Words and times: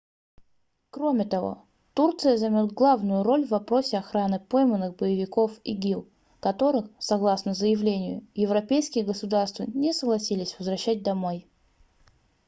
кроме 0.89 1.25
того 1.25 1.63
турция 1.93 2.35
займет 2.35 2.71
главную 2.71 3.21
роль 3.23 3.45
в 3.45 3.49
вопросе 3.51 3.99
охраны 3.99 4.39
пойманных 4.39 4.95
боевиков 4.95 5.59
игил 5.63 6.09
которых 6.39 6.87
согласно 6.97 7.53
заявлению 7.53 8.25
европейские 8.33 9.05
государства 9.05 9.61
не 9.71 9.93
согласились 9.93 10.55
возвращать 10.57 11.03
домой 11.03 11.47